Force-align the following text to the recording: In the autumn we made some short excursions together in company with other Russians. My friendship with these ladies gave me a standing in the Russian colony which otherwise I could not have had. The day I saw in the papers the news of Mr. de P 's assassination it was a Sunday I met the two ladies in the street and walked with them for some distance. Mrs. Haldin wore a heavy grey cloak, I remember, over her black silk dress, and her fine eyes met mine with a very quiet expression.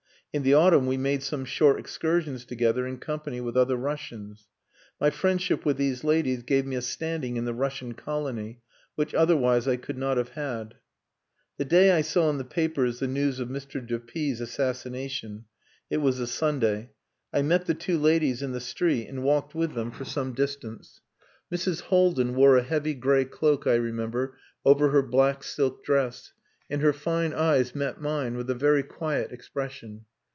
In 0.33 0.43
the 0.43 0.53
autumn 0.53 0.85
we 0.87 0.95
made 0.95 1.23
some 1.23 1.43
short 1.43 1.77
excursions 1.77 2.45
together 2.45 2.87
in 2.87 2.99
company 2.99 3.41
with 3.41 3.57
other 3.57 3.75
Russians. 3.75 4.47
My 4.97 5.09
friendship 5.09 5.65
with 5.65 5.75
these 5.75 6.05
ladies 6.05 6.41
gave 6.43 6.65
me 6.65 6.77
a 6.77 6.81
standing 6.81 7.35
in 7.35 7.43
the 7.43 7.53
Russian 7.53 7.93
colony 7.93 8.61
which 8.95 9.13
otherwise 9.13 9.67
I 9.67 9.75
could 9.75 9.97
not 9.97 10.15
have 10.15 10.29
had. 10.29 10.75
The 11.57 11.65
day 11.65 11.91
I 11.91 11.99
saw 11.99 12.29
in 12.29 12.37
the 12.37 12.45
papers 12.45 12.99
the 12.99 13.09
news 13.09 13.41
of 13.41 13.49
Mr. 13.49 13.85
de 13.85 13.99
P 13.99 14.33
's 14.33 14.39
assassination 14.39 15.47
it 15.89 15.97
was 15.97 16.17
a 16.21 16.27
Sunday 16.27 16.91
I 17.33 17.41
met 17.41 17.65
the 17.65 17.73
two 17.73 17.97
ladies 17.97 18.41
in 18.41 18.53
the 18.53 18.61
street 18.61 19.09
and 19.09 19.23
walked 19.23 19.53
with 19.53 19.73
them 19.73 19.91
for 19.91 20.05
some 20.05 20.31
distance. 20.31 21.01
Mrs. 21.51 21.81
Haldin 21.89 22.35
wore 22.35 22.55
a 22.55 22.63
heavy 22.63 22.93
grey 22.93 23.25
cloak, 23.25 23.67
I 23.67 23.75
remember, 23.75 24.37
over 24.63 24.91
her 24.91 25.01
black 25.01 25.43
silk 25.43 25.83
dress, 25.83 26.31
and 26.69 26.81
her 26.81 26.93
fine 26.93 27.33
eyes 27.33 27.75
met 27.75 27.99
mine 27.99 28.37
with 28.37 28.49
a 28.49 28.55
very 28.55 28.83
quiet 28.83 29.33
expression. 29.33 30.05